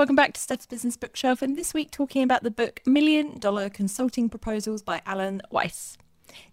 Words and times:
Welcome 0.00 0.16
back 0.16 0.32
to 0.32 0.40
Steph's 0.40 0.64
Business 0.64 0.96
Bookshelf, 0.96 1.42
and 1.42 1.58
this 1.58 1.74
week 1.74 1.90
talking 1.90 2.22
about 2.22 2.42
the 2.42 2.50
book 2.50 2.80
Million 2.86 3.38
Dollar 3.38 3.68
Consulting 3.68 4.30
Proposals 4.30 4.80
by 4.80 5.02
Alan 5.04 5.42
Weiss. 5.50 5.98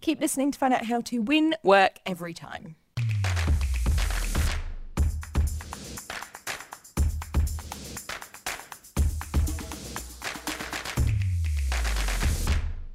Keep 0.01 0.19
listening 0.19 0.51
to 0.51 0.59
find 0.59 0.73
out 0.73 0.87
how 0.87 0.99
to 0.99 1.19
win 1.19 1.55
work 1.63 1.99
every 2.05 2.33
time. 2.33 2.75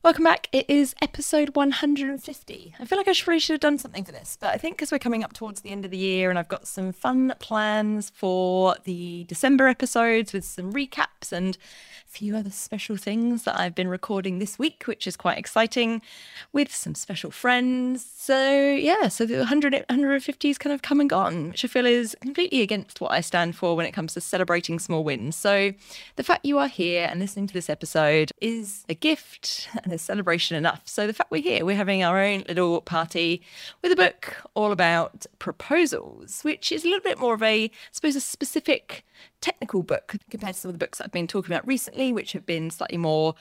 Welcome 0.04 0.24
back. 0.24 0.48
It 0.50 0.68
is 0.68 0.96
episode 1.00 1.54
150. 1.54 2.74
I 2.80 2.84
feel 2.84 2.98
like 2.98 3.06
I 3.06 3.12
should, 3.12 3.28
really 3.28 3.38
should 3.38 3.52
have 3.52 3.60
done 3.60 3.78
something 3.78 4.02
for 4.02 4.10
this, 4.10 4.36
but 4.40 4.52
I 4.52 4.56
think 4.56 4.74
because 4.74 4.90
we're 4.90 4.98
coming 4.98 5.22
up 5.22 5.32
towards 5.32 5.60
the 5.60 5.70
end 5.70 5.84
of 5.84 5.92
the 5.92 5.96
year 5.96 6.28
and 6.28 6.40
I've 6.40 6.48
got 6.48 6.66
some 6.66 6.90
fun 6.92 7.32
plans 7.38 8.10
for 8.10 8.74
the 8.82 9.22
December 9.28 9.68
episodes 9.68 10.32
with 10.32 10.44
some 10.44 10.72
recaps 10.72 11.30
and 11.30 11.56
a 12.04 12.10
few 12.10 12.36
other 12.36 12.50
special 12.50 12.96
things 12.96 13.44
that 13.44 13.56
I've 13.56 13.76
been 13.76 13.86
recording 13.86 14.40
this 14.40 14.58
week, 14.58 14.82
which 14.86 15.06
is 15.06 15.16
quite 15.16 15.38
exciting 15.38 16.02
with 16.52 16.74
some 16.74 16.96
special 16.96 17.30
friends. 17.30 18.04
So, 18.04 18.72
yeah, 18.72 19.06
so 19.06 19.24
the 19.24 19.36
100, 19.36 19.72
150 19.88 20.50
is 20.50 20.58
kind 20.58 20.74
of 20.74 20.82
come 20.82 20.98
and 20.98 21.08
gone, 21.08 21.50
which 21.50 21.64
I 21.64 21.68
feel 21.68 21.86
is 21.86 22.16
completely 22.20 22.60
against 22.60 23.00
what 23.00 23.12
I 23.12 23.20
stand 23.20 23.54
for 23.54 23.76
when 23.76 23.86
it 23.86 23.92
comes 23.92 24.14
to 24.14 24.20
celebrating 24.20 24.80
small 24.80 25.04
wins. 25.04 25.36
So, 25.36 25.72
the 26.16 26.24
fact 26.24 26.44
you 26.44 26.58
are 26.58 26.66
here 26.66 27.06
and 27.08 27.20
listening 27.20 27.46
to 27.46 27.54
this 27.54 27.70
episode 27.70 28.32
is 28.40 28.84
a 28.88 28.94
gift 28.94 29.68
a 29.92 29.98
celebration 29.98 30.56
enough. 30.56 30.82
So 30.84 31.06
the 31.06 31.12
fact 31.12 31.30
we're 31.30 31.42
here, 31.42 31.64
we're 31.64 31.76
having 31.76 32.02
our 32.02 32.18
own 32.18 32.44
little 32.48 32.80
party 32.80 33.42
with 33.82 33.92
a 33.92 33.96
book 33.96 34.36
all 34.54 34.72
about 34.72 35.26
proposals, 35.38 36.42
which 36.42 36.72
is 36.72 36.84
a 36.84 36.88
little 36.88 37.02
bit 37.02 37.18
more 37.18 37.34
of 37.34 37.42
a, 37.42 37.64
I 37.64 37.70
suppose, 37.92 38.16
a 38.16 38.20
specific 38.20 39.04
technical 39.40 39.82
book 39.82 40.16
compared 40.30 40.54
to 40.54 40.60
some 40.60 40.68
of 40.70 40.74
the 40.74 40.84
books 40.84 41.00
I've 41.00 41.12
been 41.12 41.26
talking 41.26 41.52
about 41.52 41.66
recently, 41.66 42.12
which 42.12 42.32
have 42.32 42.46
been 42.46 42.70
slightly 42.70 42.98
more 42.98 43.34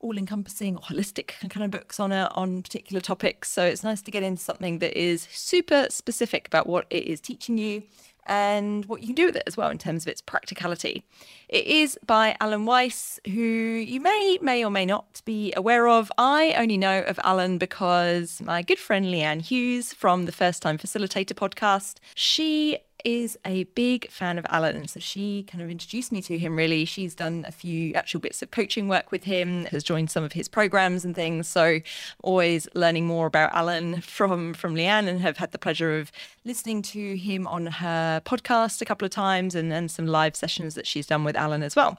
all-encompassing 0.00 0.76
or 0.76 0.82
holistic 0.82 1.32
kind 1.48 1.64
of 1.64 1.70
books 1.70 1.98
on 1.98 2.12
a, 2.12 2.30
on 2.34 2.62
particular 2.62 3.00
topics. 3.00 3.50
So 3.50 3.64
it's 3.64 3.82
nice 3.82 4.02
to 4.02 4.10
get 4.10 4.22
into 4.22 4.42
something 4.42 4.78
that 4.80 4.98
is 4.98 5.26
super 5.30 5.86
specific 5.88 6.46
about 6.46 6.66
what 6.66 6.86
it 6.90 7.04
is 7.04 7.20
teaching 7.20 7.56
you 7.56 7.84
and 8.26 8.84
what 8.86 9.00
you 9.00 9.06
can 9.08 9.14
do 9.14 9.26
with 9.26 9.36
it 9.36 9.44
as 9.46 9.56
well 9.56 9.70
in 9.70 9.78
terms 9.78 10.04
of 10.04 10.08
its 10.08 10.20
practicality. 10.20 11.04
It 11.48 11.66
is 11.66 11.98
by 12.06 12.36
Alan 12.40 12.64
Weiss, 12.64 13.20
who 13.26 13.40
you 13.40 14.00
may 14.00 14.38
may 14.40 14.64
or 14.64 14.70
may 14.70 14.86
not 14.86 15.22
be 15.24 15.52
aware 15.56 15.88
of. 15.88 16.10
I 16.18 16.54
only 16.56 16.76
know 16.76 17.02
of 17.02 17.20
Alan 17.22 17.58
because 17.58 18.40
my 18.40 18.62
good 18.62 18.78
friend 18.78 19.06
Leanne 19.06 19.42
Hughes 19.42 19.92
from 19.92 20.26
the 20.26 20.32
First 20.32 20.62
Time 20.62 20.78
Facilitator 20.78 21.34
podcast, 21.34 21.98
she 22.14 22.78
is 23.04 23.38
a 23.44 23.64
big 23.74 24.10
fan 24.10 24.38
of 24.38 24.46
Alan. 24.48 24.88
So 24.88 24.98
she 24.98 25.44
kind 25.44 25.62
of 25.62 25.70
introduced 25.70 26.10
me 26.10 26.22
to 26.22 26.38
him, 26.38 26.56
really. 26.56 26.84
She's 26.86 27.14
done 27.14 27.44
a 27.46 27.52
few 27.52 27.94
actual 27.94 28.20
bits 28.20 28.42
of 28.42 28.50
coaching 28.50 28.88
work 28.88 29.12
with 29.12 29.24
him, 29.24 29.66
has 29.66 29.84
joined 29.84 30.10
some 30.10 30.24
of 30.24 30.32
his 30.32 30.48
programs 30.48 31.04
and 31.04 31.14
things. 31.14 31.46
So 31.46 31.80
always 32.22 32.66
learning 32.74 33.06
more 33.06 33.26
about 33.26 33.52
Alan 33.52 34.00
from, 34.00 34.54
from 34.54 34.74
Leanne 34.74 35.06
and 35.06 35.20
have 35.20 35.36
had 35.36 35.52
the 35.52 35.58
pleasure 35.58 35.98
of 35.98 36.10
listening 36.44 36.82
to 36.82 37.16
him 37.16 37.46
on 37.46 37.66
her 37.66 38.22
podcast 38.24 38.80
a 38.80 38.84
couple 38.84 39.04
of 39.04 39.12
times 39.12 39.54
and, 39.54 39.72
and 39.72 39.90
some 39.90 40.06
live 40.06 40.34
sessions 40.34 40.74
that 40.74 40.86
she's 40.86 41.06
done 41.06 41.24
with 41.24 41.36
Alan 41.36 41.62
as 41.62 41.76
well. 41.76 41.98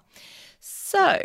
So, 0.59 1.19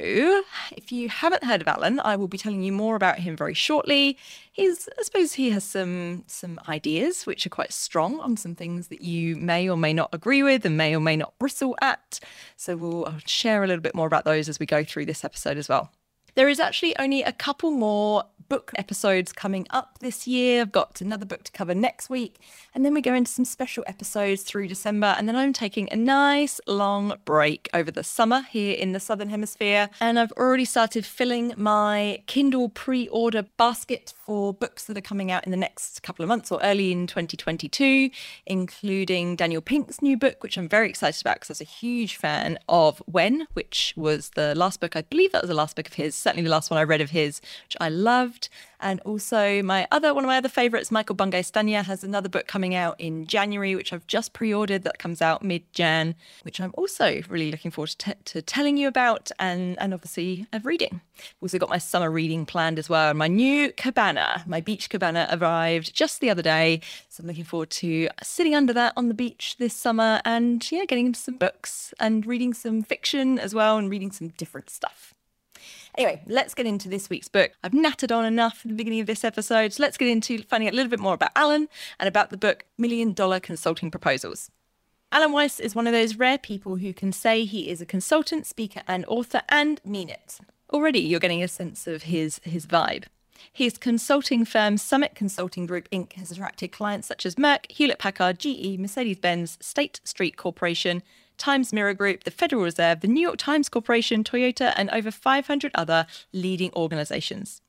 if 0.73 0.91
you 0.93 1.09
haven't 1.09 1.45
heard 1.45 1.61
of 1.61 1.69
Alan, 1.69 2.01
I 2.01 2.17
will 2.17 2.29
be 2.29 2.39
telling 2.39 2.63
you 2.63 2.73
more 2.73 2.97
about 2.97 3.19
him 3.19 3.37
very 3.37 3.55
shortly. 3.55 4.19
He's, 4.53 4.89
I 4.99 5.03
suppose, 5.03 5.35
he 5.35 5.51
has 5.51 5.65
some 5.65 6.25
some 6.27 6.61
ideas 6.69 7.25
which 7.27 7.47
are 7.47 7.51
quite 7.51 7.73
strong 7.73 8.21
on 8.21 8.37
some 8.37 8.55
things 8.55 8.89
that 8.89 9.03
you 9.03 9.37
may 9.37 9.69
or 9.69 9.77
may 9.77 9.93
not 9.93 10.11
agree 10.13 10.43
with 10.43 10.65
and 10.67 10.77
may 10.77 10.95
or 10.95 11.01
may 11.01 11.17
not 11.17 11.39
bristle 11.39 11.77
at. 11.81 12.21
So, 12.57 12.77
we'll 12.77 13.07
I'll 13.07 13.19
share 13.25 13.65
a 13.65 13.67
little 13.67 13.83
bit 13.83 13.95
more 13.95 14.07
about 14.07 14.25
those 14.25 14.49
as 14.49 14.59
we 14.59 14.67
go 14.67 14.85
through 14.85 15.07
this 15.07 15.25
episode 15.25 15.57
as 15.57 15.69
well. 15.69 15.91
There 16.35 16.49
is 16.49 16.61
actually 16.61 16.97
only 16.99 17.23
a 17.23 17.33
couple 17.33 17.71
more 17.71 18.25
book 18.51 18.73
episodes 18.77 19.33
coming 19.33 19.67
up 19.71 19.99
this 20.01 20.27
year. 20.27 20.61
I've 20.61 20.73
got 20.73 21.01
another 21.01 21.25
book 21.25 21.45
to 21.45 21.53
cover 21.53 21.75
next 21.75 22.11
week. 22.11 22.37
And 22.75 22.85
then 22.85 22.93
we 22.93 23.01
go 23.01 23.15
into 23.15 23.31
some 23.31 23.47
special 23.47 23.85
episodes 23.87 24.43
through 24.43 24.69
December. 24.69 25.15
And 25.17 25.27
then 25.27 25.37
I'm 25.37 25.55
taking 25.55 25.89
a 25.91 25.97
nice 25.97 26.61
long 26.67 27.15
break 27.25 27.71
over 27.73 27.91
the 27.91 28.05
summer 28.05 28.43
here 28.43 28.75
in 28.75 28.93
the 28.93 29.01
Southern 29.01 29.31
Hemisphere. 29.31 29.89
And 30.01 30.19
I've 30.19 30.33
already 30.33 30.67
started 30.67 31.07
filling 31.07 31.55
my 31.57 32.23
Kindle 32.27 32.69
pre 32.69 33.09
order 33.09 33.45
basket 33.57 34.13
for 34.19 34.53
books 34.53 34.85
that 34.85 34.99
are 34.99 35.01
coming 35.01 35.31
out 35.31 35.45
in 35.45 35.51
the 35.51 35.57
next 35.57 36.03
couple 36.03 36.23
of 36.23 36.29
months 36.29 36.53
or 36.53 36.61
early 36.63 36.93
in 36.93 37.07
2022, 37.07 38.11
including 38.47 39.37
Daniel 39.37 39.63
Pink's 39.63 40.03
new 40.03 40.17
book, 40.17 40.43
which 40.43 40.59
I'm 40.59 40.69
very 40.69 40.89
excited 40.89 41.21
about 41.21 41.37
because 41.37 41.51
I 41.51 41.53
was 41.53 41.61
a 41.61 41.65
huge 41.65 42.17
fan 42.17 42.59
of 42.69 43.03
When, 43.07 43.47
which 43.55 43.95
was 43.97 44.31
the 44.31 44.55
last 44.55 44.81
book, 44.81 44.97
I 44.97 45.03
believe 45.03 45.33
that 45.33 45.43
was 45.43 45.49
the 45.49 45.55
last 45.55 45.77
book 45.77 45.87
of 45.87 45.95
his 45.95 46.15
certainly 46.15 46.43
the 46.43 46.51
last 46.51 46.71
one 46.71 46.79
I 46.79 46.85
read 46.85 47.01
of 47.01 47.11
his, 47.11 47.41
which 47.67 47.77
I 47.81 47.89
loved. 47.89 48.40
And 48.81 49.01
also 49.01 49.63
my 49.63 49.87
other 49.91 50.15
one 50.15 50.25
of 50.25 50.29
my 50.29 50.39
other 50.39 50.49
favorites, 50.49 50.91
Michael 50.91 51.15
Bungay 51.15 51.43
Stanier, 51.43 51.85
has 51.85 52.03
another 52.03 52.29
book 52.29 52.47
coming 52.47 52.75
out 52.75 52.99
in 52.99 53.27
January, 53.27 53.75
which 53.75 53.93
I've 53.93 54.07
just 54.07 54.33
pre-ordered 54.33 54.85
that 54.85 54.99
comes 54.99 55.21
out 55.21 55.43
mid-Jan, 55.43 56.15
which 56.43 56.61
I'm 56.61 56.73
also 56.75 57.21
really 57.29 57.51
looking 57.51 57.71
forward 57.71 57.91
to, 57.91 57.97
t- 57.99 58.21
to 58.25 58.43
telling 58.43 58.77
you 58.77 58.89
about 58.89 59.31
and 59.39 59.79
and 59.79 59.93
obviously 59.93 60.47
of 60.53 60.65
reading. 60.65 61.01
I've 61.19 61.35
also 61.43 61.59
got 61.59 61.69
my 61.69 61.79
summer 61.79 62.11
reading 62.11 62.47
planned 62.47 62.79
as 62.79 62.89
well. 62.89 63.13
My 63.15 63.29
new 63.29 63.73
cabana, 63.73 64.45
my 64.47 64.61
beach 64.61 64.89
cabana 64.89 65.29
arrived 65.31 65.95
just 65.95 66.21
the 66.21 66.31
other 66.31 66.43
day. 66.43 66.81
So 67.09 67.23
I'm 67.23 67.27
looking 67.27 67.45
forward 67.45 67.71
to 67.71 68.09
sitting 68.23 68.55
under 68.55 68.73
that 68.73 68.95
on 68.97 69.09
the 69.09 69.15
beach 69.15 69.57
this 69.59 69.75
summer 69.75 70.21
and 70.25 70.71
yeah, 70.71 70.85
getting 70.87 71.07
into 71.07 71.21
some 71.21 71.37
books 71.37 71.93
and 72.01 72.25
reading 72.27 72.55
some 72.55 72.83
fiction 72.83 73.39
as 73.39 73.55
well 73.55 73.77
and 73.77 73.91
reading 73.91 74.11
some 74.11 74.29
different 74.29 74.71
stuff. 74.71 75.15
Anyway, 75.97 76.23
let's 76.27 76.55
get 76.55 76.67
into 76.67 76.89
this 76.89 77.11
week's 77.11 77.29
book. 77.29 77.53
I've 77.63 77.75
nattered 77.75 78.13
on 78.13 78.25
enough 78.25 78.61
at 78.65 78.71
the 78.71 78.77
beginning 78.77 79.01
of 79.01 79.07
this 79.07 79.25
episode, 79.25 79.73
so 79.73 79.83
let's 79.83 79.97
get 79.97 80.09
into 80.09 80.43
finding 80.43 80.69
out 80.69 80.75
a 80.75 80.77
little 80.77 80.91
bit 80.91 81.01
more 81.01 81.15
about 81.15 81.33
Alan 81.35 81.69
and 81.99 82.09
about 82.09 82.31
the 82.31 82.37
book 82.37 82.65
Million 82.79 83.13
Dollar 83.13 83.41
Consulting 83.41 83.91
Proposals. 83.91 84.51
Alan 85.13 85.33
Weiss 85.33 85.59
is 85.59 85.75
one 85.75 85.89
of 85.89 85.93
those 85.93 86.17
rare 86.17 86.39
people 86.39 86.77
who 86.77 86.95
can 86.95 87.13
say 87.13 87.45
he 87.45 87.69
is 87.69 87.81
a 87.81 87.87
consultant, 87.87 88.47
speaker, 88.47 88.83
and 88.87 89.05
author 89.07 89.43
and 89.49 89.81
mean 89.85 90.09
it. 90.09 90.39
Already 90.73 91.01
you're 91.01 91.19
getting 91.19 91.43
a 91.43 91.49
sense 91.49 91.89
of 91.89 92.05
his, 92.05 92.41
his 92.45 92.65
vibe. 92.65 93.05
His 93.53 93.77
consulting 93.77 94.45
firm 94.45 94.77
Summit 94.77 95.15
Consulting 95.17 95.67
Group 95.67 95.91
Inc. 95.91 96.13
has 96.13 96.31
attracted 96.31 96.71
clients 96.71 97.09
such 97.09 97.27
as 97.27 97.35
Merck, 97.35 97.71
Hewlett 97.71 97.99
Packard, 97.99 98.39
GE, 98.39 98.79
Mercedes 98.79 99.19
Benz, 99.19 99.59
State 99.61 100.01
Street 100.05 100.37
Corporation, 100.37 101.03
Times 101.41 101.73
Mirror 101.73 101.95
Group, 101.95 102.25
the 102.25 102.31
Federal 102.31 102.63
Reserve, 102.63 103.01
the 103.01 103.09
New 103.09 103.21
York 103.21 103.39
Times 103.39 103.69
Corporation, 103.69 104.23
Toyota, 104.23 104.75
and 104.77 104.91
over 104.91 105.11
500 105.11 105.73
other 105.75 106.07
leading 106.33 106.71
organizations. 106.75 107.63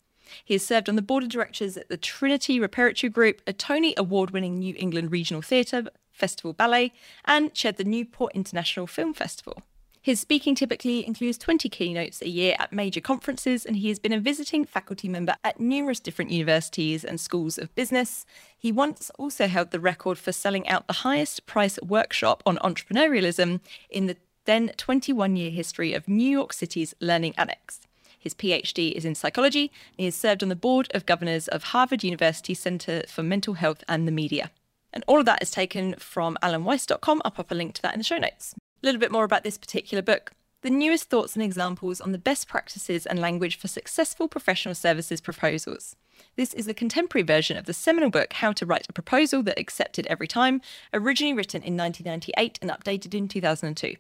He 0.43 0.53
has 0.53 0.65
served 0.65 0.89
on 0.89 0.97
the 0.97 1.01
board 1.01 1.23
of 1.23 1.29
directors 1.29 1.77
at 1.77 1.87
the 1.87 1.97
Trinity 1.97 2.59
Repertory 2.59 3.09
Group, 3.09 3.41
a 3.47 3.53
Tony 3.53 3.93
Award 3.97 4.31
winning 4.31 4.59
New 4.59 4.75
England 4.77 5.11
Regional 5.11 5.41
Theatre 5.41 5.85
Festival 6.11 6.53
Ballet, 6.53 6.91
and 7.25 7.53
chaired 7.53 7.77
the 7.77 7.83
Newport 7.83 8.33
International 8.35 8.87
Film 8.87 9.13
Festival. 9.13 9.63
His 10.03 10.19
speaking 10.19 10.55
typically 10.55 11.05
includes 11.05 11.37
20 11.37 11.69
keynotes 11.69 12.23
a 12.23 12.27
year 12.27 12.55
at 12.57 12.73
major 12.73 13.01
conferences, 13.01 13.67
and 13.67 13.75
he 13.75 13.89
has 13.89 13.99
been 13.99 14.11
a 14.11 14.19
visiting 14.19 14.65
faculty 14.65 15.07
member 15.07 15.35
at 15.43 15.59
numerous 15.59 15.99
different 15.99 16.31
universities 16.31 17.05
and 17.05 17.19
schools 17.19 17.59
of 17.59 17.75
business. 17.75 18.25
He 18.57 18.71
once 18.71 19.11
also 19.19 19.45
held 19.45 19.69
the 19.69 19.79
record 19.79 20.17
for 20.17 20.31
selling 20.31 20.67
out 20.67 20.87
the 20.87 21.01
highest 21.05 21.45
price 21.45 21.77
workshop 21.83 22.41
on 22.47 22.57
entrepreneurialism 22.57 23.59
in 23.91 24.07
the 24.07 24.17
then 24.45 24.69
21 24.75 25.35
year 25.35 25.51
history 25.51 25.93
of 25.93 26.07
New 26.07 26.29
York 26.29 26.51
City's 26.51 26.95
Learning 26.99 27.35
Annex. 27.37 27.79
His 28.17 28.33
PhD 28.33 28.93
is 28.93 29.05
in 29.05 29.13
psychology, 29.13 29.71
and 29.91 29.97
he 29.97 30.05
has 30.05 30.15
served 30.15 30.41
on 30.41 30.49
the 30.49 30.55
board 30.55 30.87
of 30.95 31.05
governors 31.05 31.47
of 31.47 31.65
Harvard 31.65 32.03
University 32.03 32.55
Center 32.55 33.03
for 33.07 33.21
Mental 33.21 33.53
Health 33.53 33.83
and 33.87 34.07
the 34.07 34.11
Media. 34.11 34.49
And 34.91 35.03
all 35.05 35.19
of 35.19 35.27
that 35.27 35.43
is 35.43 35.51
taken 35.51 35.93
from 35.95 36.39
alanweiss.com. 36.41 37.21
I'll 37.23 37.31
pop 37.31 37.51
a 37.51 37.55
link 37.55 37.75
to 37.75 37.81
that 37.83 37.93
in 37.93 37.99
the 37.99 38.03
show 38.03 38.17
notes. 38.17 38.55
A 38.83 38.87
little 38.87 38.99
bit 38.99 39.11
more 39.11 39.25
about 39.25 39.43
this 39.43 39.59
particular 39.59 40.01
book. 40.01 40.31
The 40.63 40.71
newest 40.71 41.07
thoughts 41.07 41.35
and 41.35 41.43
examples 41.43 42.01
on 42.01 42.13
the 42.13 42.17
best 42.17 42.47
practices 42.47 43.05
and 43.05 43.19
language 43.19 43.55
for 43.55 43.67
successful 43.67 44.27
professional 44.27 44.73
services 44.73 45.21
proposals. 45.21 45.95
This 46.35 46.51
is 46.55 46.65
the 46.65 46.73
contemporary 46.73 47.21
version 47.21 47.57
of 47.57 47.65
the 47.65 47.73
seminal 47.73 48.09
book, 48.09 48.33
How 48.33 48.53
to 48.53 48.65
Write 48.65 48.87
a 48.89 48.93
Proposal 48.93 49.43
That 49.43 49.59
Accepted 49.59 50.07
Every 50.07 50.27
Time, 50.27 50.61
originally 50.95 51.33
written 51.33 51.61
in 51.61 51.77
1998 51.77 52.57
and 52.59 52.71
updated 52.71 53.13
in 53.13 53.27
2002. 53.27 53.97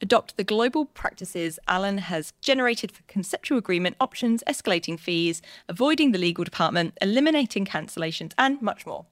Adopt 0.00 0.38
the 0.38 0.44
global 0.44 0.86
practices 0.86 1.58
Alan 1.68 1.98
has 1.98 2.32
generated 2.40 2.92
for 2.92 3.02
conceptual 3.02 3.58
agreement 3.58 3.96
options, 4.00 4.42
escalating 4.46 4.98
fees, 4.98 5.42
avoiding 5.68 6.12
the 6.12 6.18
legal 6.18 6.44
department, 6.44 6.96
eliminating 7.02 7.66
cancellations, 7.66 8.32
and 8.38 8.62
much 8.62 8.86
more. 8.86 9.04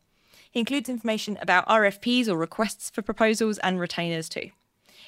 He 0.50 0.61
includes 0.61 0.88
information 0.88 1.37
about 1.43 1.69
RFPs 1.69 2.29
or 2.29 2.37
requests 2.37 2.88
for 2.88 3.03
proposals 3.03 3.58
and 3.58 3.79
retainers 3.79 4.31
too. 4.31 4.53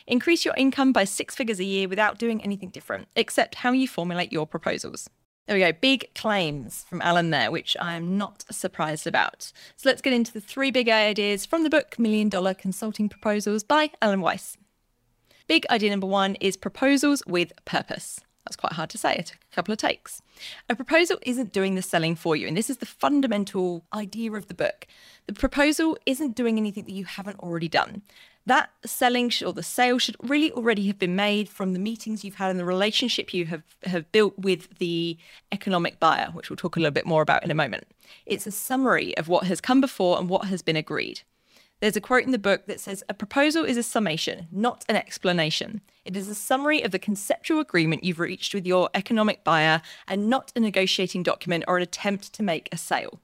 Increase 0.07 0.45
your 0.45 0.55
income 0.57 0.93
by 0.93 1.05
six 1.05 1.35
figures 1.35 1.59
a 1.59 1.65
year 1.65 1.89
without 1.89 2.19
doing 2.19 2.43
anything 2.43 2.69
different, 2.69 3.09
except 3.17 3.57
how 3.57 3.73
you 3.73 3.89
formulate 3.89 4.33
your 4.33 4.47
proposals. 4.47 5.09
There 5.47 5.57
we 5.57 5.61
go, 5.61 5.73
big 5.73 6.15
claims 6.15 6.85
from 6.89 7.01
Alan 7.01 7.31
there, 7.31 7.51
which 7.51 7.77
I 7.81 7.95
am 7.95 8.19
not 8.19 8.45
surprised 8.51 9.07
about. 9.07 9.51
So 9.77 9.89
let's 9.89 10.03
get 10.03 10.13
into 10.13 10.33
the 10.33 10.41
three 10.41 10.71
big 10.71 10.89
ideas 10.89 11.47
from 11.47 11.63
the 11.63 11.71
book 11.71 11.99
Million 11.99 12.29
Dollar 12.29 12.53
Consulting 12.53 13.09
Proposals 13.09 13.63
by 13.63 13.91
Alan 14.03 14.21
Weiss. 14.21 14.59
Big 15.47 15.67
idea 15.71 15.91
number 15.91 16.07
one 16.07 16.35
is 16.37 16.57
proposals 16.57 17.23
with 17.27 17.53
purpose. 17.65 18.21
That's 18.45 18.57
quite 18.57 18.73
hard 18.75 18.91
to 18.91 18.99
say. 18.99 19.15
It 19.17 19.27
took 19.27 19.39
a 19.51 19.55
couple 19.55 19.73
of 19.73 19.79
takes. 19.79 20.21
A 20.69 20.77
proposal 20.77 21.19
isn't 21.23 21.53
doing 21.53 21.77
the 21.77 21.83
selling 21.83 22.15
for 22.15 22.37
you. 22.37 22.47
And 22.47 22.57
this 22.57 22.69
is 22.69 22.77
the 22.77 22.87
fundamental 22.87 23.85
idea 23.93 24.33
of 24.33 24.49
the 24.49 24.55
book. 24.55 24.87
The 25.27 25.33
proposal 25.33 25.97
isn't 26.05 26.37
doing 26.37 26.59
anything 26.59 26.85
that 26.85 26.93
you 26.93 27.07
haven't 27.07 27.41
already 27.41 27.69
done. 27.69 28.03
That 28.47 28.71
selling 28.85 29.31
sh- 29.31 29.43
or 29.43 29.53
the 29.53 29.63
sale 29.63 29.99
should 29.99 30.17
really 30.23 30.53
already 30.53 30.87
have 30.89 30.99
been 30.99 31.17
made 31.17 31.49
from 31.49 31.73
the 31.73 31.79
meetings 31.79 32.25
you've 32.25 32.35
had 32.35 32.51
and 32.51 32.61
the 32.61 32.65
relationship 32.65 33.33
you 33.33 33.47
have, 33.47 33.63
have 33.85 34.11
built 34.13 34.39
with 34.39 34.79
the 34.79 35.17
economic 35.51 35.99
buyer, 35.99 36.29
which 36.33 36.51
we'll 36.51 36.57
talk 36.57 36.77
a 36.77 36.81
little 36.81 36.93
bit 36.93 37.07
more 37.07 37.23
about 37.23 37.43
in 37.43 37.51
a 37.51 37.55
moment. 37.55 37.87
It's 38.27 38.47
a 38.47 38.51
summary 38.51 39.17
of 39.17 39.29
what 39.29 39.45
has 39.45 39.61
come 39.61 39.81
before 39.81 40.19
and 40.19 40.29
what 40.29 40.47
has 40.47 40.61
been 40.61 40.77
agreed. 40.77 41.23
There's 41.81 41.97
a 41.97 42.01
quote 42.01 42.25
in 42.25 42.33
the 42.33 42.39
book 42.39 42.67
that 42.67 42.81
says, 42.81 43.03
A 43.09 43.15
proposal 43.15 43.65
is 43.65 43.77
a 43.77 43.83
summation, 43.83 44.47
not 44.53 44.85
an 44.89 44.97
explanation. 44.97 45.81
It 46.05 46.17
is 46.17 46.29
a 46.29 46.35
summary 46.35 46.83
of 46.83 46.93
the 46.93 46.99
conceptual 46.99 47.61
agreement 47.61 48.05
you've 48.05 48.21
reached 48.21 48.55
with 48.55 48.67
your 48.67 48.91
economic 48.95 49.43
buyer 49.43 49.83
and 50.07 50.29
not 50.29 50.53
a 50.55 50.61
negotiating 50.61 51.23
document 51.23 51.65
or 51.67 51.77
an 51.77 51.83
attempt 51.83 52.33
to 52.35 52.43
make 52.43 52.69
a 52.73 52.79
sale. 52.79 53.21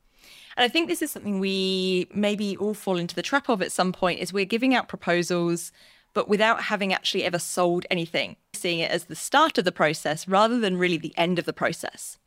And 0.61 0.67
I 0.67 0.69
think 0.69 0.89
this 0.89 1.01
is 1.01 1.11
something 1.11 1.41
we 1.41 2.07
maybe 2.13 2.55
all 2.59 2.75
fall 2.75 2.99
into 2.99 3.15
the 3.15 3.23
trap 3.23 3.49
of 3.49 3.63
at 3.63 3.73
some 3.73 3.95
point 3.95 4.21
is 4.21 4.31
we're 4.31 4.45
giving 4.45 4.75
out 4.75 4.89
proposals 4.89 5.73
but 6.13 6.29
without 6.29 6.65
having 6.65 6.93
actually 6.93 7.25
ever 7.25 7.39
sold 7.39 7.87
anything, 7.91 8.37
seeing 8.53 8.81
it 8.81 8.91
as 8.91 9.05
the 9.07 9.17
start 9.17 9.57
of 9.57 9.65
the 9.65 9.73
process 9.73 10.29
rather 10.29 10.61
than 10.61 10.77
really 10.77 10.99
the 10.99 11.17
end 11.17 11.39
of 11.39 11.47
the 11.47 11.55
process. 11.55 12.19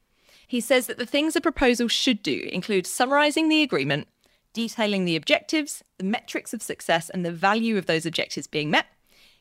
He 0.48 0.60
says 0.62 0.88
that 0.88 0.98
the 0.98 1.06
things 1.06 1.36
a 1.36 1.42
proposal 1.42 1.88
should 1.88 2.24
do 2.24 2.50
include 2.52 2.88
summarizing 2.88 3.50
the 3.50 3.62
agreement, 3.62 4.08
detailing 4.52 5.06
the 5.06 5.16
objectives, 5.16 5.84
the 6.00 6.04
metrics 6.04 6.56
of 6.56 6.64
success, 6.64 7.12
and 7.12 7.24
the 7.24 7.32
value 7.32 7.78
of 7.78 7.86
those 7.86 8.08
objectives 8.08 8.48
being 8.48 8.72
met, 8.72 8.88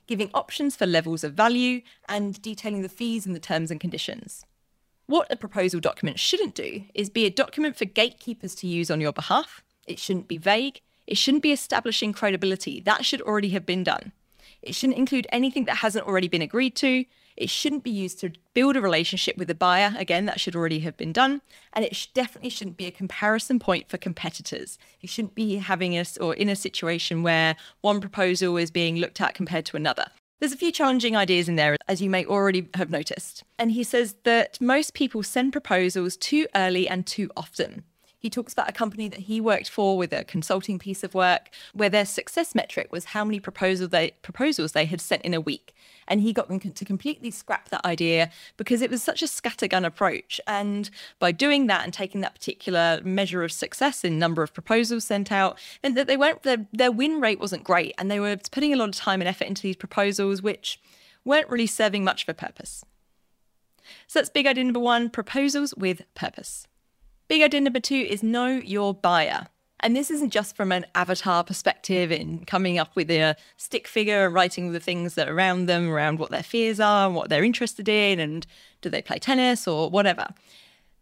giving 0.06 0.28
options 0.34 0.76
for 0.76 0.84
levels 0.84 1.24
of 1.24 1.32
value, 1.32 1.80
and 2.10 2.42
detailing 2.42 2.82
the 2.82 2.90
fees 2.90 3.24
and 3.24 3.34
the 3.34 3.40
terms 3.40 3.70
and 3.70 3.80
conditions. 3.80 4.44
What 5.06 5.30
a 5.30 5.36
proposal 5.36 5.80
document 5.80 6.18
shouldn't 6.18 6.54
do 6.54 6.84
is 6.94 7.10
be 7.10 7.26
a 7.26 7.30
document 7.30 7.76
for 7.76 7.84
gatekeepers 7.84 8.54
to 8.56 8.66
use 8.66 8.90
on 8.90 9.00
your 9.00 9.12
behalf. 9.12 9.62
It 9.86 9.98
shouldn't 9.98 10.28
be 10.28 10.38
vague. 10.38 10.80
It 11.06 11.18
shouldn't 11.18 11.42
be 11.42 11.52
establishing 11.52 12.12
credibility. 12.12 12.80
That 12.80 13.04
should 13.04 13.20
already 13.20 13.50
have 13.50 13.66
been 13.66 13.82
done. 13.82 14.12
It 14.62 14.74
shouldn't 14.74 14.98
include 14.98 15.26
anything 15.30 15.64
that 15.64 15.78
hasn't 15.78 16.06
already 16.06 16.28
been 16.28 16.42
agreed 16.42 16.76
to. 16.76 17.04
It 17.36 17.50
shouldn't 17.50 17.82
be 17.82 17.90
used 17.90 18.20
to 18.20 18.32
build 18.54 18.76
a 18.76 18.80
relationship 18.80 19.36
with 19.36 19.48
the 19.48 19.54
buyer. 19.54 19.94
Again, 19.98 20.26
that 20.26 20.38
should 20.38 20.54
already 20.54 20.80
have 20.80 20.96
been 20.96 21.12
done. 21.12 21.40
And 21.72 21.84
it 21.84 22.08
definitely 22.14 22.50
shouldn't 22.50 22.76
be 22.76 22.86
a 22.86 22.92
comparison 22.92 23.58
point 23.58 23.88
for 23.88 23.96
competitors. 23.96 24.78
You 25.00 25.08
shouldn't 25.08 25.34
be 25.34 25.56
having 25.56 25.96
us 25.98 26.16
or 26.18 26.34
in 26.34 26.48
a 26.48 26.56
situation 26.56 27.22
where 27.22 27.56
one 27.80 28.00
proposal 28.00 28.56
is 28.56 28.70
being 28.70 28.96
looked 28.96 29.20
at 29.20 29.34
compared 29.34 29.64
to 29.66 29.76
another. 29.76 30.06
There's 30.42 30.52
a 30.52 30.56
few 30.56 30.72
challenging 30.72 31.14
ideas 31.16 31.48
in 31.48 31.54
there, 31.54 31.76
as 31.86 32.02
you 32.02 32.10
may 32.10 32.24
already 32.26 32.68
have 32.74 32.90
noticed. 32.90 33.44
And 33.60 33.70
he 33.70 33.84
says 33.84 34.16
that 34.24 34.60
most 34.60 34.92
people 34.92 35.22
send 35.22 35.52
proposals 35.52 36.16
too 36.16 36.48
early 36.56 36.88
and 36.88 37.06
too 37.06 37.30
often. 37.36 37.84
He 38.22 38.30
talks 38.30 38.52
about 38.52 38.70
a 38.70 38.72
company 38.72 39.08
that 39.08 39.18
he 39.20 39.40
worked 39.40 39.68
for 39.68 39.98
with 39.98 40.12
a 40.12 40.22
consulting 40.22 40.78
piece 40.78 41.02
of 41.02 41.12
work 41.12 41.50
where 41.74 41.90
their 41.90 42.06
success 42.06 42.54
metric 42.54 42.92
was 42.92 43.06
how 43.06 43.24
many 43.24 43.40
proposal 43.40 43.88
they, 43.88 44.12
proposals 44.22 44.70
they 44.70 44.84
had 44.84 45.00
sent 45.00 45.22
in 45.22 45.34
a 45.34 45.40
week. 45.40 45.74
And 46.06 46.20
he 46.20 46.32
got 46.32 46.46
them 46.46 46.60
to 46.60 46.84
completely 46.84 47.32
scrap 47.32 47.70
that 47.70 47.84
idea 47.84 48.30
because 48.56 48.80
it 48.80 48.92
was 48.92 49.02
such 49.02 49.22
a 49.22 49.26
scattergun 49.26 49.84
approach. 49.84 50.40
And 50.46 50.88
by 51.18 51.32
doing 51.32 51.66
that 51.66 51.82
and 51.82 51.92
taking 51.92 52.20
that 52.20 52.36
particular 52.36 53.00
measure 53.02 53.42
of 53.42 53.50
success 53.50 54.04
in 54.04 54.20
number 54.20 54.44
of 54.44 54.54
proposals 54.54 55.04
sent 55.04 55.32
out, 55.32 55.58
and 55.82 55.96
that 55.96 56.06
they 56.06 56.16
weren't 56.16 56.44
their, 56.44 56.68
their 56.72 56.92
win 56.92 57.20
rate 57.20 57.40
wasn't 57.40 57.64
great, 57.64 57.92
and 57.98 58.08
they 58.08 58.20
were 58.20 58.36
putting 58.52 58.72
a 58.72 58.76
lot 58.76 58.88
of 58.88 58.94
time 58.94 59.20
and 59.20 59.28
effort 59.28 59.48
into 59.48 59.62
these 59.62 59.74
proposals, 59.74 60.42
which 60.42 60.80
weren't 61.24 61.50
really 61.50 61.66
serving 61.66 62.04
much 62.04 62.22
of 62.22 62.28
a 62.28 62.34
purpose. 62.34 62.84
So 64.06 64.20
that's 64.20 64.30
big 64.30 64.46
idea 64.46 64.62
number 64.62 64.78
one: 64.78 65.10
proposals 65.10 65.74
with 65.74 66.02
purpose. 66.14 66.68
Big 67.28 67.42
idea 67.42 67.60
number 67.60 67.80
two 67.80 67.94
is 67.94 68.22
know 68.22 68.48
your 68.48 68.92
buyer. 68.94 69.46
And 69.80 69.96
this 69.96 70.12
isn't 70.12 70.30
just 70.30 70.54
from 70.54 70.70
an 70.70 70.86
avatar 70.94 71.42
perspective 71.42 72.12
in 72.12 72.44
coming 72.44 72.78
up 72.78 72.94
with 72.94 73.10
a 73.10 73.34
stick 73.56 73.88
figure 73.88 74.26
and 74.26 74.34
writing 74.34 74.70
the 74.70 74.78
things 74.78 75.14
that 75.14 75.28
are 75.28 75.34
around 75.34 75.66
them, 75.66 75.90
around 75.90 76.20
what 76.20 76.30
their 76.30 76.44
fears 76.44 76.78
are, 76.78 77.06
and 77.06 77.16
what 77.16 77.28
they're 77.28 77.42
interested 77.42 77.88
in, 77.88 78.20
and 78.20 78.46
do 78.80 78.88
they 78.88 79.02
play 79.02 79.18
tennis 79.18 79.66
or 79.66 79.90
whatever. 79.90 80.28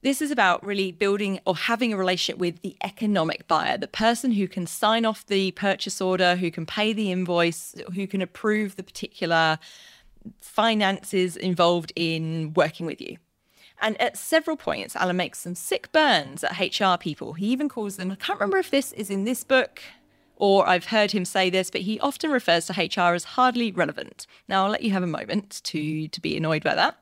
This 0.02 0.22
is 0.22 0.31
about 0.31 0.64
really 0.64 0.93
building 0.93 1.40
or 1.44 1.55
having 1.55 1.93
a 1.93 1.96
relationship 1.99 2.40
with 2.40 2.62
the 2.62 2.75
economic 2.82 3.46
buyer, 3.46 3.76
the 3.76 3.87
person 3.87 4.32
who 4.32 4.49
can 4.49 4.66
sign 4.66 5.05
off 5.05 5.26
the 5.26 5.50
purchase 5.50 6.00
order, 6.00 6.37
who 6.37 6.50
can 6.50 6.64
pay 6.64 6.94
the 6.94 7.12
invoice, 7.12 7.75
who 7.94 8.06
can 8.06 8.23
approve 8.23 8.76
the 8.76 8.82
particular 8.82 9.58
finances 10.40 11.37
involved 11.37 11.93
in 11.96 12.55
working 12.55 12.87
with 12.87 13.02
you. 13.02 13.19
And 13.80 14.00
at 14.00 14.16
several 14.16 14.56
points, 14.56 14.94
Alan 14.94 15.16
makes 15.16 15.38
some 15.38 15.54
sick 15.54 15.90
burns 15.92 16.44
at 16.44 16.58
HR 16.58 16.98
people. 16.98 17.32
He 17.32 17.46
even 17.46 17.68
calls 17.68 17.96
them, 17.96 18.10
I 18.10 18.16
can't 18.16 18.38
remember 18.38 18.58
if 18.58 18.70
this 18.70 18.92
is 18.92 19.10
in 19.10 19.24
this 19.24 19.42
book 19.42 19.80
or 20.40 20.66
I've 20.66 20.86
heard 20.86 21.12
him 21.12 21.26
say 21.26 21.50
this, 21.50 21.70
but 21.70 21.82
he 21.82 22.00
often 22.00 22.30
refers 22.30 22.66
to 22.66 22.72
HR 22.72 23.14
as 23.14 23.24
hardly 23.24 23.70
relevant. 23.70 24.26
Now, 24.48 24.64
I'll 24.64 24.70
let 24.70 24.82
you 24.82 24.90
have 24.90 25.02
a 25.02 25.06
moment 25.06 25.60
to, 25.64 26.08
to 26.08 26.20
be 26.20 26.36
annoyed 26.36 26.64
by 26.64 26.74
that 26.74 26.96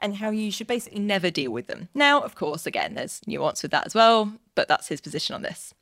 and 0.00 0.16
how 0.16 0.30
you 0.30 0.50
should 0.50 0.66
basically 0.66 0.98
never 0.98 1.30
deal 1.30 1.52
with 1.52 1.68
them. 1.68 1.88
Now, 1.94 2.20
of 2.20 2.34
course, 2.34 2.66
again, 2.66 2.94
there's 2.94 3.20
nuance 3.24 3.62
with 3.62 3.70
that 3.70 3.86
as 3.86 3.94
well, 3.94 4.32
but 4.56 4.66
that's 4.66 4.88
his 4.88 5.00
position 5.00 5.34
on 5.34 5.42
this. 5.42 5.74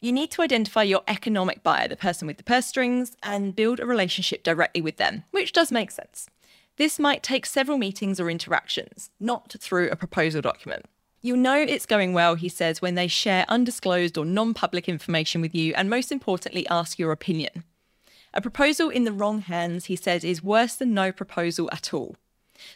You 0.00 0.12
need 0.12 0.30
to 0.30 0.40
identify 0.40 0.82
your 0.82 1.02
economic 1.06 1.62
buyer, 1.62 1.86
the 1.86 1.94
person 1.94 2.26
with 2.26 2.38
the 2.38 2.42
purse 2.42 2.66
strings, 2.66 3.18
and 3.22 3.54
build 3.54 3.78
a 3.78 3.84
relationship 3.84 4.42
directly 4.42 4.80
with 4.80 4.96
them, 4.96 5.24
which 5.30 5.52
does 5.52 5.70
make 5.70 5.90
sense. 5.90 6.30
This 6.80 6.98
might 6.98 7.22
take 7.22 7.44
several 7.44 7.76
meetings 7.76 8.18
or 8.18 8.30
interactions, 8.30 9.10
not 9.20 9.54
through 9.60 9.90
a 9.90 9.96
proposal 9.96 10.40
document. 10.40 10.86
You'll 11.20 11.36
know 11.36 11.54
it's 11.56 11.84
going 11.84 12.14
well, 12.14 12.36
he 12.36 12.48
says, 12.48 12.80
when 12.80 12.94
they 12.94 13.06
share 13.06 13.44
undisclosed 13.48 14.16
or 14.16 14.24
non 14.24 14.54
public 14.54 14.88
information 14.88 15.42
with 15.42 15.54
you 15.54 15.74
and, 15.74 15.90
most 15.90 16.10
importantly, 16.10 16.66
ask 16.68 16.98
your 16.98 17.12
opinion. 17.12 17.64
A 18.32 18.40
proposal 18.40 18.88
in 18.88 19.04
the 19.04 19.12
wrong 19.12 19.42
hands, 19.42 19.84
he 19.84 19.94
says, 19.94 20.24
is 20.24 20.42
worse 20.42 20.74
than 20.74 20.94
no 20.94 21.12
proposal 21.12 21.68
at 21.70 21.92
all. 21.92 22.16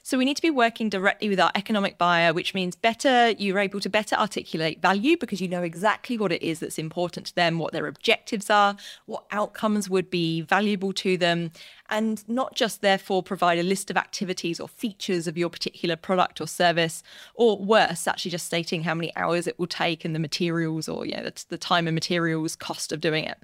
So 0.03 0.19
we 0.19 0.25
need 0.25 0.37
to 0.37 0.43
be 0.43 0.51
working 0.51 0.89
directly 0.89 1.29
with 1.29 1.41
our 1.41 1.51
economic 1.55 1.99
buyer, 1.99 2.33
which 2.33 2.55
means 2.55 2.77
better 2.77 3.31
you're 3.31 3.59
able 3.59 3.81
to 3.81 3.89
better 3.89 4.17
articulate 4.17 4.81
value 4.81 5.17
because 5.17 5.41
you 5.41 5.49
know 5.49 5.63
exactly 5.63 6.19
what 6.19 6.33
it 6.33 6.43
is 6.43 6.61
that's 6.61 6.79
important 6.79 7.27
to 7.27 7.35
them, 7.35 7.59
what 7.59 7.73
their 7.73 7.87
objectives 7.87 8.51
are, 8.51 8.77
what 9.07 9.25
outcomes 9.31 9.89
would 9.89 10.11
be 10.11 10.41
valuable 10.41 10.93
to 10.93 11.17
them, 11.17 11.51
and 11.89 12.27
not 12.29 12.55
just 12.55 12.81
therefore 12.81 13.23
provide 13.23 13.59
a 13.59 13.63
list 13.63 13.91
of 13.91 13.97
activities 13.97 14.59
or 14.61 14.69
features 14.69 15.27
of 15.27 15.37
your 15.37 15.51
particular 15.51 15.97
product 15.97 16.41
or 16.41 16.47
service, 16.47 17.03
or 17.35 17.59
worse, 17.59 18.07
actually 18.07 18.31
just 18.31 18.47
stating 18.47 18.83
how 18.83 18.95
many 18.95 19.15
hours 19.17 19.47
it 19.47 19.59
will 19.59 19.67
take 19.67 20.05
and 20.05 20.15
the 20.15 20.19
materials 20.19 20.89
or 20.89 21.07
yeah, 21.07 21.29
the 21.49 21.59
time 21.59 21.87
and 21.87 21.95
materials 21.95 22.57
cost 22.57 22.93
of 22.93 23.01
doing 23.01 23.25
it. 23.25 23.39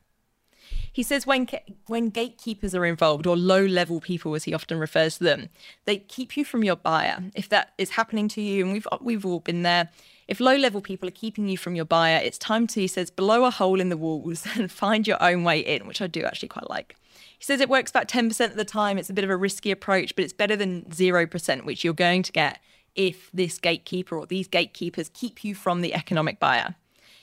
He 0.93 1.03
says 1.03 1.27
when 1.27 1.49
when 1.87 2.11
gatekeepers 2.11 2.75
are 2.75 2.85
involved, 2.85 3.27
or 3.27 3.37
low 3.37 3.65
level 3.65 4.01
people, 4.01 4.35
as 4.35 4.45
he 4.45 4.55
often 4.55 4.79
refers 4.79 5.19
to 5.19 5.25
them, 5.25 5.49
they 5.85 5.99
keep 5.99 6.37
you 6.37 6.45
from 6.45 6.65
your 6.65 6.77
buyer. 6.77 7.25
If 7.35 7.49
that 7.51 7.73
is 7.79 7.91
happening 7.91 8.29
to 8.29 8.41
you, 8.41 8.65
and 8.65 8.73
we've 8.73 8.87
we've 9.01 9.27
all 9.27 9.41
been 9.41 9.63
there. 9.63 9.91
If 10.27 10.39
low 10.39 10.55
level 10.55 10.81
people 10.81 11.09
are 11.09 11.13
keeping 11.13 11.49
you 11.49 11.59
from 11.59 11.75
your 11.75 11.85
buyer, 11.85 12.21
it's 12.23 12.39
time 12.39 12.69
to, 12.69 12.81
he 12.81 12.87
says, 12.87 13.11
blow 13.11 13.45
a 13.45 13.51
hole 13.51 13.81
in 13.81 13.89
the 13.89 13.97
walls 13.97 14.47
and 14.55 14.71
find 14.71 15.05
your 15.05 15.21
own 15.21 15.43
way 15.43 15.59
in, 15.59 15.89
which 15.89 16.01
I 16.01 16.07
do 16.07 16.23
actually 16.23 16.51
quite 16.51 16.71
like. 16.71 16.95
He 17.37 17.45
says 17.45 17.61
it 17.61 17.69
works 17.69 17.91
about 17.91 18.07
10% 18.07 18.51
of 18.51 18.57
the 18.57 18.65
time. 18.65 18.97
It's 18.97 19.11
a 19.11 19.13
bit 19.13 19.25
of 19.25 19.31
a 19.31 19.37
risky 19.37 19.73
approach, 19.73 20.15
but 20.15 20.23
it's 20.23 20.33
better 20.33 20.55
than 20.55 20.83
0%, 20.83 21.65
which 21.65 21.83
you're 21.83 21.95
going 21.95 22.23
to 22.23 22.31
get 22.31 22.61
if 22.95 23.31
this 23.33 23.59
gatekeeper 23.59 24.17
or 24.17 24.27
these 24.27 24.47
gatekeepers 24.47 25.11
keep 25.15 25.43
you 25.43 25.55
from 25.55 25.81
the 25.81 25.95
economic 25.95 26.39
buyer. 26.39 26.77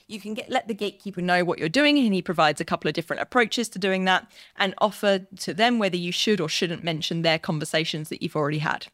You 0.08 0.20
can 0.20 0.34
get 0.34 0.50
let 0.50 0.68
the 0.68 0.74
gatekeeper 0.74 1.22
know 1.22 1.44
what 1.44 1.60
you're 1.60 1.70
doing, 1.70 1.98
and 1.98 2.14
he 2.14 2.22
provides 2.22 2.62
a 2.62 2.66
couple 2.66 2.88
of 2.88 2.94
different 2.94 3.22
approaches 3.22 3.68
to 3.70 3.80
doing 3.80 4.06
that 4.06 4.30
and 4.56 4.74
offer 4.78 5.20
to 5.40 5.54
them 5.54 5.80
whether 5.80 5.98
you 5.98 6.12
should 6.12 6.40
or 6.40 6.48
shouldn't 6.48 6.84
mention 6.84 7.22
their 7.22 7.38
conversations 7.38 8.10
that 8.10 8.22
you've 8.22 8.36
already 8.36 8.60
had. 8.60 8.88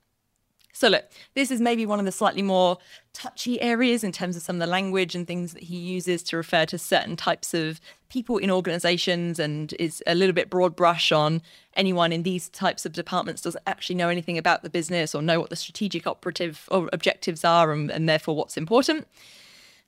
So, 0.75 0.87
look, 0.87 1.05
this 1.35 1.51
is 1.51 1.61
maybe 1.61 1.85
one 1.85 1.99
of 1.99 2.05
the 2.05 2.11
slightly 2.11 2.41
more 2.41 2.79
touchy 3.13 3.61
areas 3.61 4.03
in 4.03 4.11
terms 4.11 4.35
of 4.35 4.41
some 4.41 4.55
of 4.55 4.59
the 4.59 4.65
language 4.65 5.13
and 5.13 5.27
things 5.27 5.53
that 5.53 5.61
he 5.61 5.77
uses 5.77 6.23
to 6.23 6.35
refer 6.35 6.65
to 6.65 6.79
certain 6.79 7.15
types 7.15 7.53
of 7.53 7.79
people 8.09 8.39
in 8.39 8.49
organizations 8.49 9.37
and 9.37 9.75
is 9.79 10.01
a 10.07 10.15
little 10.15 10.33
bit 10.33 10.49
broad 10.49 10.75
brush 10.75 11.11
on 11.11 11.43
anyone 11.75 12.11
in 12.11 12.23
these 12.23 12.49
types 12.49 12.87
of 12.87 12.93
departments 12.93 13.43
doesn't 13.43 13.63
actually 13.67 13.95
know 13.95 14.09
anything 14.09 14.37
about 14.37 14.63
the 14.63 14.69
business 14.69 15.13
or 15.13 15.21
know 15.21 15.39
what 15.39 15.51
the 15.51 15.55
strategic 15.55 16.07
operative 16.07 16.67
or 16.71 16.89
objectives 16.91 17.45
are 17.45 17.71
and, 17.71 17.91
and 17.91 18.09
therefore 18.09 18.35
what's 18.35 18.57
important. 18.57 19.07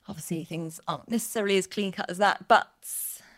Obviously, 0.08 0.44
things 0.44 0.80
aren't 0.86 1.10
necessarily 1.10 1.56
as 1.56 1.66
clean 1.66 1.92
cut 1.92 2.08
as 2.08 2.18
that. 2.18 2.46
But 2.48 2.68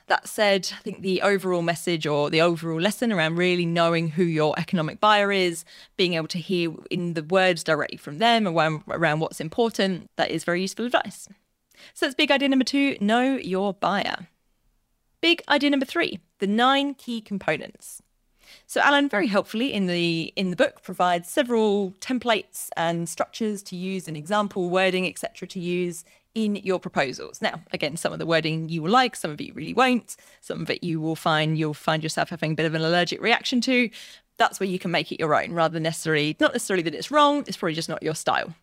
that 0.08 0.26
said, 0.28 0.70
I 0.72 0.82
think 0.82 1.02
the 1.02 1.22
overall 1.22 1.62
message 1.62 2.06
or 2.06 2.30
the 2.30 2.40
overall 2.40 2.80
lesson 2.80 3.12
around 3.12 3.36
really 3.36 3.66
knowing 3.66 4.08
who 4.08 4.24
your 4.24 4.58
economic 4.58 5.00
buyer 5.00 5.30
is, 5.30 5.64
being 5.96 6.14
able 6.14 6.28
to 6.28 6.38
hear 6.38 6.72
in 6.90 7.14
the 7.14 7.22
words 7.22 7.62
directly 7.62 7.98
from 7.98 8.18
them 8.18 8.46
around, 8.46 8.82
around 8.88 9.20
what's 9.20 9.40
important, 9.40 10.10
that 10.16 10.30
is 10.30 10.44
very 10.44 10.60
useful 10.60 10.86
advice. 10.86 11.28
So 11.94 12.06
that's 12.06 12.14
big 12.14 12.30
idea 12.30 12.48
number 12.48 12.64
two 12.64 12.96
know 13.00 13.36
your 13.36 13.72
buyer. 13.72 14.28
Big 15.20 15.42
idea 15.48 15.70
number 15.70 15.86
three 15.86 16.20
the 16.38 16.46
nine 16.46 16.94
key 16.94 17.20
components. 17.20 18.02
So 18.66 18.80
Alan 18.80 19.08
very 19.08 19.26
helpfully 19.26 19.72
in 19.72 19.86
the 19.86 20.32
in 20.36 20.50
the 20.50 20.56
book 20.56 20.82
provides 20.82 21.28
several 21.28 21.92
templates 22.00 22.68
and 22.76 23.08
structures 23.08 23.62
to 23.64 23.76
use 23.76 24.08
and 24.08 24.16
example 24.16 24.70
wording 24.70 25.06
etc 25.06 25.46
to 25.48 25.60
use 25.60 26.04
in 26.44 26.56
your 26.56 26.78
proposals. 26.78 27.42
Now, 27.42 27.60
again, 27.72 27.96
some 27.96 28.12
of 28.12 28.18
the 28.18 28.26
wording 28.26 28.68
you 28.68 28.82
will 28.82 28.90
like, 28.90 29.16
some 29.16 29.30
of 29.30 29.40
it 29.40 29.44
you 29.44 29.52
really 29.54 29.74
won't, 29.74 30.16
some 30.40 30.62
of 30.62 30.70
it 30.70 30.84
you 30.84 31.00
will 31.00 31.16
find 31.16 31.58
you'll 31.58 31.74
find 31.74 32.02
yourself 32.02 32.30
having 32.30 32.52
a 32.52 32.54
bit 32.54 32.66
of 32.66 32.74
an 32.74 32.82
allergic 32.82 33.20
reaction 33.20 33.60
to. 33.62 33.90
That's 34.36 34.60
where 34.60 34.68
you 34.68 34.78
can 34.78 34.90
make 34.90 35.10
it 35.10 35.18
your 35.18 35.34
own 35.34 35.52
rather 35.52 35.74
than 35.74 35.82
necessarily 35.82 36.36
not 36.38 36.52
necessarily 36.52 36.82
that 36.84 36.94
it's 36.94 37.10
wrong, 37.10 37.44
it's 37.46 37.56
probably 37.56 37.74
just 37.74 37.88
not 37.88 38.02
your 38.02 38.14
style. 38.14 38.54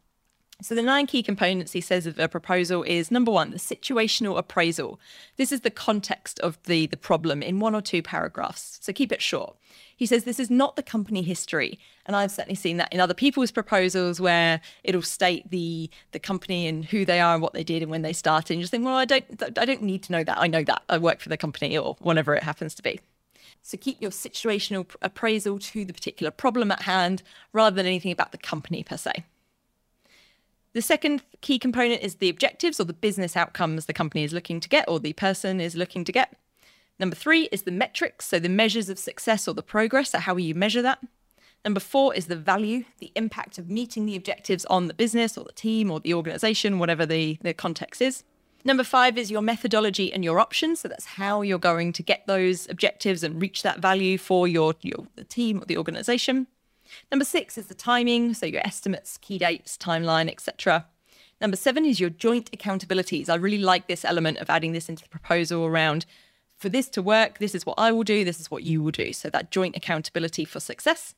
So, 0.61 0.73
the 0.73 0.81
nine 0.81 1.05
key 1.05 1.21
components 1.21 1.73
he 1.73 1.81
says 1.81 2.05
of 2.05 2.17
a 2.17 2.29
proposal 2.29 2.83
is 2.83 3.11
number 3.11 3.31
one, 3.31 3.51
the 3.51 3.57
situational 3.57 4.37
appraisal. 4.37 4.99
This 5.35 5.51
is 5.51 5.61
the 5.61 5.69
context 5.69 6.39
of 6.39 6.57
the, 6.63 6.87
the 6.87 6.95
problem 6.95 7.43
in 7.43 7.59
one 7.59 7.75
or 7.75 7.81
two 7.81 8.01
paragraphs. 8.01 8.79
So, 8.81 8.93
keep 8.93 9.11
it 9.11 9.21
short. 9.21 9.57
He 9.95 10.05
says 10.05 10.23
this 10.23 10.39
is 10.39 10.49
not 10.49 10.75
the 10.75 10.83
company 10.83 11.21
history. 11.21 11.79
And 12.05 12.15
I've 12.15 12.31
certainly 12.31 12.55
seen 12.55 12.77
that 12.77 12.91
in 12.93 12.99
other 12.99 13.13
people's 13.13 13.51
proposals 13.51 14.19
where 14.19 14.61
it'll 14.83 15.01
state 15.01 15.49
the 15.49 15.89
the 16.11 16.19
company 16.19 16.67
and 16.67 16.85
who 16.85 17.05
they 17.05 17.19
are 17.19 17.33
and 17.33 17.41
what 17.41 17.53
they 17.53 17.63
did 17.63 17.81
and 17.81 17.89
when 17.89 18.01
they 18.01 18.13
started. 18.13 18.53
And 18.53 18.59
you 18.59 18.63
just 18.63 18.71
think, 18.71 18.85
well, 18.85 18.95
I 18.95 19.05
don't 19.05 19.25
I 19.57 19.65
don't 19.65 19.81
need 19.81 20.03
to 20.03 20.11
know 20.11 20.23
that. 20.23 20.37
I 20.37 20.47
know 20.47 20.63
that. 20.63 20.83
I 20.89 20.97
work 20.97 21.21
for 21.21 21.29
the 21.29 21.37
company 21.37 21.77
or 21.77 21.95
whatever 21.99 22.35
it 22.35 22.43
happens 22.43 22.75
to 22.75 22.83
be. 22.83 22.99
So 23.61 23.77
keep 23.77 23.99
your 23.99 24.11
situational 24.11 24.85
appraisal 25.01 25.57
to 25.57 25.85
the 25.85 25.93
particular 25.93 26.29
problem 26.29 26.71
at 26.71 26.83
hand 26.83 27.23
rather 27.51 27.75
than 27.75 27.87
anything 27.87 28.11
about 28.11 28.31
the 28.31 28.37
company 28.37 28.83
per 28.83 28.97
se. 28.97 29.23
The 30.73 30.81
second 30.81 31.23
key 31.39 31.57
component 31.57 32.03
is 32.03 32.15
the 32.15 32.29
objectives 32.29 32.79
or 32.79 32.83
the 32.83 32.93
business 32.93 33.37
outcomes 33.37 33.85
the 33.85 33.93
company 33.93 34.23
is 34.23 34.33
looking 34.33 34.59
to 34.59 34.67
get 34.67 34.87
or 34.89 34.99
the 34.99 35.13
person 35.13 35.61
is 35.61 35.75
looking 35.75 36.03
to 36.03 36.11
get. 36.11 36.35
Number 36.99 37.15
three 37.15 37.43
is 37.51 37.63
the 37.63 37.71
metrics, 37.71 38.25
so 38.25 38.39
the 38.39 38.49
measures 38.49 38.89
of 38.89 38.97
success 38.97 39.47
or 39.47 39.53
the 39.53 39.63
progress, 39.63 40.11
so 40.11 40.19
how 40.19 40.37
you 40.37 40.55
measure 40.55 40.81
that? 40.81 40.99
Number 41.65 41.79
four 41.79 42.13
is 42.13 42.27
the 42.27 42.35
value, 42.35 42.85
the 42.99 43.11
impact 43.15 43.57
of 43.57 43.69
meeting 43.69 44.05
the 44.05 44.15
objectives 44.15 44.65
on 44.65 44.87
the 44.87 44.93
business 44.93 45.37
or 45.37 45.43
the 45.43 45.51
team 45.51 45.89
or 45.89 45.99
the 45.99 46.13
organization, 46.13 46.79
whatever 46.79 47.05
the, 47.05 47.39
the 47.41 47.53
context 47.53 48.01
is. 48.01 48.23
Number 48.63 48.83
five 48.83 49.17
is 49.17 49.29
your 49.29 49.41
methodology 49.41 50.13
and 50.13 50.23
your 50.23 50.39
options. 50.39 50.79
So 50.79 50.87
that's 50.87 51.05
how 51.05 51.41
you're 51.41 51.59
going 51.59 51.91
to 51.93 52.03
get 52.03 52.25
those 52.27 52.69
objectives 52.69 53.23
and 53.23 53.41
reach 53.41 53.63
that 53.63 53.79
value 53.79 54.17
for 54.17 54.47
your, 54.47 54.75
your 54.81 55.07
the 55.15 55.23
team 55.23 55.61
or 55.61 55.65
the 55.65 55.77
organization. 55.77 56.47
Number 57.11 57.25
six 57.25 57.57
is 57.57 57.65
the 57.65 57.75
timing, 57.75 58.33
so 58.35 58.45
your 58.45 58.65
estimates, 58.65 59.17
key 59.17 59.39
dates, 59.39 59.77
timeline, 59.77 60.29
etc. 60.29 60.85
Number 61.41 61.57
seven 61.57 61.83
is 61.83 61.99
your 61.99 62.09
joint 62.09 62.51
accountabilities. 62.51 63.29
I 63.29 63.35
really 63.35 63.57
like 63.57 63.87
this 63.87 64.05
element 64.05 64.37
of 64.37 64.49
adding 64.49 64.71
this 64.71 64.87
into 64.87 65.03
the 65.03 65.09
proposal 65.09 65.65
around 65.65 66.05
for 66.57 66.69
this 66.69 66.87
to 66.89 67.01
work, 67.01 67.39
this 67.39 67.53
is 67.55 67.65
what 67.65 67.75
I 67.77 67.91
will 67.91 68.03
do, 68.03 68.23
this 68.23 68.39
is 68.39 68.49
what 68.49 68.63
you 68.63 68.81
will 68.81 68.91
do. 68.91 69.13
So 69.13 69.29
that 69.29 69.51
joint 69.51 69.75
accountability 69.75 70.45
for 70.45 70.59
success. 70.59 71.15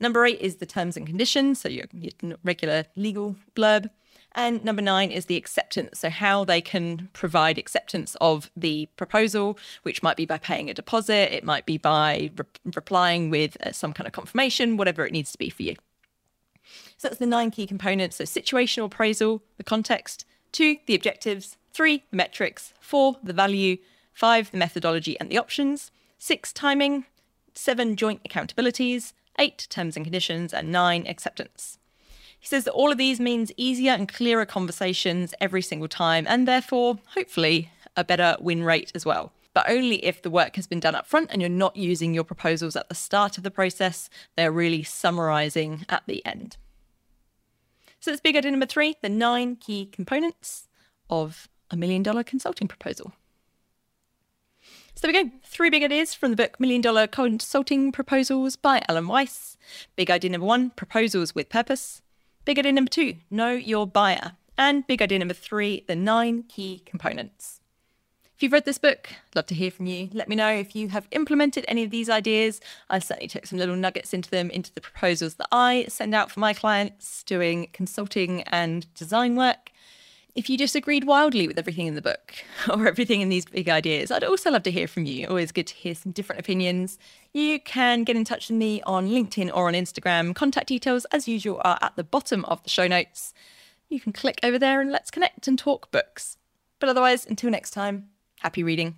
Number 0.00 0.26
eight 0.26 0.40
is 0.40 0.56
the 0.56 0.66
terms 0.66 0.96
and 0.96 1.06
conditions, 1.06 1.60
so 1.60 1.68
your, 1.68 1.84
your 1.92 2.36
regular 2.42 2.86
legal 2.96 3.36
blurb. 3.54 3.88
And 4.34 4.64
number 4.64 4.82
nine 4.82 5.10
is 5.10 5.26
the 5.26 5.36
acceptance. 5.36 6.00
So, 6.00 6.08
how 6.10 6.44
they 6.44 6.60
can 6.60 7.10
provide 7.12 7.58
acceptance 7.58 8.16
of 8.20 8.50
the 8.56 8.88
proposal, 8.96 9.58
which 9.82 10.02
might 10.02 10.16
be 10.16 10.24
by 10.24 10.38
paying 10.38 10.70
a 10.70 10.74
deposit, 10.74 11.34
it 11.34 11.44
might 11.44 11.66
be 11.66 11.76
by 11.76 12.30
re- 12.36 12.72
replying 12.74 13.28
with 13.28 13.56
uh, 13.62 13.72
some 13.72 13.92
kind 13.92 14.06
of 14.06 14.12
confirmation, 14.14 14.78
whatever 14.78 15.04
it 15.06 15.12
needs 15.12 15.32
to 15.32 15.38
be 15.38 15.50
for 15.50 15.62
you. 15.62 15.76
So, 16.96 17.08
that's 17.08 17.18
the 17.18 17.26
nine 17.26 17.50
key 17.50 17.66
components. 17.66 18.16
So, 18.16 18.24
situational 18.24 18.86
appraisal, 18.86 19.42
the 19.58 19.64
context, 19.64 20.24
two, 20.50 20.78
the 20.86 20.94
objectives, 20.94 21.58
three, 21.72 22.04
the 22.10 22.16
metrics, 22.16 22.72
four, 22.80 23.16
the 23.22 23.34
value, 23.34 23.76
five, 24.12 24.50
the 24.50 24.58
methodology 24.58 25.18
and 25.18 25.30
the 25.30 25.38
options, 25.38 25.90
six, 26.18 26.52
timing, 26.52 27.04
seven, 27.54 27.96
joint 27.96 28.22
accountabilities, 28.24 29.12
eight, 29.38 29.66
terms 29.70 29.96
and 29.96 30.04
conditions, 30.04 30.52
and 30.52 30.70
nine, 30.70 31.06
acceptance. 31.06 31.78
He 32.38 32.46
says 32.46 32.64
that 32.64 32.72
all 32.72 32.90
of 32.90 32.98
these 32.98 33.20
means 33.20 33.52
easier 33.56 33.92
and 33.92 34.08
clearer 34.08 34.44
conversations 34.44 35.32
every 35.40 35.62
single 35.62 35.88
time, 35.88 36.26
and 36.28 36.48
therefore, 36.48 36.98
hopefully, 37.14 37.70
a 37.96 38.04
better 38.04 38.36
win 38.40 38.64
rate 38.64 38.90
as 38.94 39.06
well. 39.06 39.32
But 39.54 39.68
only 39.68 40.04
if 40.04 40.22
the 40.22 40.30
work 40.30 40.56
has 40.56 40.66
been 40.66 40.80
done 40.80 40.94
up 40.94 41.06
front 41.06 41.30
and 41.30 41.40
you're 41.40 41.48
not 41.48 41.76
using 41.76 42.14
your 42.14 42.24
proposals 42.24 42.74
at 42.74 42.88
the 42.88 42.94
start 42.94 43.36
of 43.36 43.44
the 43.44 43.50
process, 43.50 44.08
they're 44.36 44.50
really 44.50 44.82
summarizing 44.82 45.84
at 45.88 46.02
the 46.06 46.24
end. 46.24 46.56
So 48.00 48.10
that's 48.10 48.20
big 48.20 48.36
idea 48.36 48.50
number 48.50 48.66
three 48.66 48.96
the 49.02 49.08
nine 49.08 49.56
key 49.56 49.86
components 49.86 50.68
of 51.08 51.48
a 51.70 51.76
million 51.76 52.02
dollar 52.02 52.24
consulting 52.24 52.66
proposal. 52.66 53.12
So 54.94 55.08
there 55.08 55.12
we 55.12 55.30
go. 55.30 55.36
Three 55.44 55.70
big 55.70 55.82
ideas 55.82 56.14
from 56.14 56.30
the 56.30 56.36
book 56.36 56.60
Million 56.60 56.80
Dollar 56.80 57.06
Consulting 57.06 57.92
Proposals 57.92 58.56
by 58.56 58.82
Alan 58.88 59.08
Weiss. 59.08 59.56
Big 59.96 60.10
idea 60.10 60.30
number 60.30 60.46
one 60.46 60.70
proposals 60.70 61.34
with 61.34 61.48
purpose. 61.48 62.02
Big 62.44 62.58
idea 62.58 62.72
number 62.72 62.90
two, 62.90 63.16
know 63.30 63.52
your 63.52 63.86
buyer. 63.86 64.32
And 64.56 64.86
big 64.86 65.02
idea 65.02 65.18
number 65.18 65.34
three, 65.34 65.84
the 65.88 65.96
nine 65.96 66.44
key 66.44 66.82
components. 66.84 67.60
If 68.36 68.42
you've 68.42 68.52
read 68.52 68.64
this 68.64 68.78
book, 68.78 69.08
I'd 69.10 69.36
love 69.36 69.46
to 69.46 69.54
hear 69.54 69.70
from 69.70 69.86
you. 69.86 70.08
Let 70.12 70.28
me 70.28 70.36
know 70.36 70.52
if 70.52 70.76
you 70.76 70.88
have 70.90 71.08
implemented 71.10 71.64
any 71.68 71.84
of 71.84 71.90
these 71.90 72.10
ideas. 72.10 72.60
I 72.90 72.98
certainly 72.98 73.28
took 73.28 73.46
some 73.46 73.58
little 73.58 73.76
nuggets 73.76 74.12
into 74.12 74.30
them, 74.30 74.50
into 74.50 74.72
the 74.74 74.80
proposals 74.80 75.34
that 75.34 75.48
I 75.50 75.86
send 75.88 76.14
out 76.14 76.30
for 76.30 76.40
my 76.40 76.52
clients 76.52 77.22
doing 77.24 77.70
consulting 77.72 78.42
and 78.42 78.92
design 78.94 79.36
work. 79.36 79.71
If 80.34 80.48
you 80.48 80.56
disagreed 80.56 81.04
wildly 81.04 81.46
with 81.46 81.58
everything 81.58 81.86
in 81.86 81.94
the 81.94 82.00
book 82.00 82.32
or 82.70 82.86
everything 82.86 83.20
in 83.20 83.28
these 83.28 83.44
big 83.44 83.68
ideas, 83.68 84.10
I'd 84.10 84.24
also 84.24 84.50
love 84.50 84.62
to 84.62 84.70
hear 84.70 84.88
from 84.88 85.04
you. 85.04 85.26
Always 85.26 85.52
good 85.52 85.66
to 85.66 85.74
hear 85.74 85.94
some 85.94 86.12
different 86.12 86.40
opinions. 86.40 86.98
You 87.34 87.60
can 87.60 88.04
get 88.04 88.16
in 88.16 88.24
touch 88.24 88.48
with 88.48 88.56
me 88.56 88.80
on 88.82 89.10
LinkedIn 89.10 89.50
or 89.54 89.68
on 89.68 89.74
Instagram. 89.74 90.34
Contact 90.34 90.68
details, 90.68 91.04
as 91.06 91.28
usual, 91.28 91.60
are 91.64 91.78
at 91.82 91.96
the 91.96 92.04
bottom 92.04 92.46
of 92.46 92.62
the 92.62 92.70
show 92.70 92.88
notes. 92.88 93.34
You 93.90 94.00
can 94.00 94.14
click 94.14 94.40
over 94.42 94.58
there 94.58 94.80
and 94.80 94.90
let's 94.90 95.10
connect 95.10 95.48
and 95.48 95.58
talk 95.58 95.90
books. 95.90 96.38
But 96.80 96.88
otherwise, 96.88 97.26
until 97.26 97.50
next 97.50 97.72
time, 97.72 98.08
happy 98.40 98.62
reading. 98.62 98.96